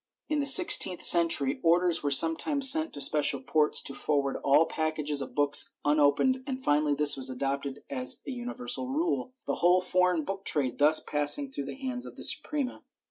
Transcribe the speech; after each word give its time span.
In 0.29 0.39
the 0.39 0.47
sixteenth 0.47 1.03
century 1.03 1.59
orders 1.61 2.01
were 2.01 2.09
sometimes 2.09 2.71
sent 2.71 2.91
to 2.93 3.01
special 3.01 3.39
ports 3.39 3.83
to 3.83 3.93
forward 3.93 4.35
all 4.37 4.65
pack 4.65 4.97
ages 4.97 5.21
of 5.21 5.35
books 5.35 5.75
unopened 5.85 6.43
and 6.47 6.59
finally 6.59 6.95
this 6.95 7.15
was 7.15 7.29
adopted 7.29 7.83
as 7.87 8.19
a 8.27 8.31
universal 8.31 8.87
rule, 8.87 9.35
the 9.45 9.57
whole 9.61 9.79
foreign 9.79 10.23
book 10.25 10.43
trade 10.43 10.79
thus 10.79 10.99
passing 11.01 11.51
through 11.51 11.65
the 11.65 11.75
hands 11.75 12.07
of 12.07 12.15
the 12.15 12.23
Suprema. 12.23 12.81